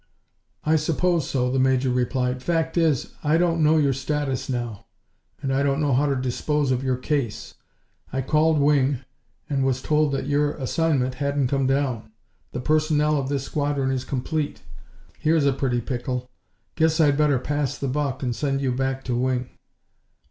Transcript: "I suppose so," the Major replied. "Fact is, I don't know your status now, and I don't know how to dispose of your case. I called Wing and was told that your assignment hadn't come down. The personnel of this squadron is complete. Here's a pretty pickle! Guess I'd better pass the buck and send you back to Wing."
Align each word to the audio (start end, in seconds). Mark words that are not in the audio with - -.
"I 0.63 0.77
suppose 0.77 1.29
so," 1.29 1.51
the 1.51 1.59
Major 1.59 1.91
replied. 1.91 2.41
"Fact 2.41 2.75
is, 2.75 3.13
I 3.23 3.37
don't 3.37 3.61
know 3.61 3.77
your 3.77 3.93
status 3.93 4.49
now, 4.49 4.87
and 5.43 5.53
I 5.53 5.61
don't 5.61 5.79
know 5.79 5.93
how 5.93 6.07
to 6.07 6.15
dispose 6.15 6.71
of 6.71 6.83
your 6.83 6.97
case. 6.97 7.53
I 8.11 8.23
called 8.23 8.57
Wing 8.59 9.01
and 9.47 9.63
was 9.63 9.79
told 9.79 10.11
that 10.13 10.25
your 10.25 10.53
assignment 10.53 11.13
hadn't 11.21 11.49
come 11.49 11.67
down. 11.67 12.11
The 12.51 12.59
personnel 12.61 13.15
of 13.15 13.29
this 13.29 13.43
squadron 13.43 13.91
is 13.91 14.03
complete. 14.03 14.63
Here's 15.19 15.45
a 15.45 15.53
pretty 15.53 15.81
pickle! 15.81 16.31
Guess 16.73 16.99
I'd 16.99 17.15
better 17.15 17.37
pass 17.37 17.77
the 17.77 17.87
buck 17.87 18.23
and 18.23 18.35
send 18.35 18.59
you 18.59 18.71
back 18.71 19.03
to 19.03 19.15
Wing." 19.15 19.51